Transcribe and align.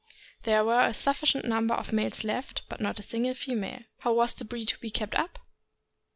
There 0.45 0.65
were 0.65 0.81
a 0.81 0.95
sufficient 0.95 1.45
num 1.45 1.67
ber 1.67 1.75
of 1.75 1.93
males 1.93 2.23
left, 2.23 2.63
but 2.67 2.81
not 2.81 2.97
a 2.97 3.03
single 3.03 3.35
female. 3.35 3.83
How 3.99 4.13
was 4.13 4.33
the 4.33 4.43
breed 4.45 4.69
to 4.69 4.79
be 4.79 4.89
kept 4.89 5.13
up? 5.13 5.37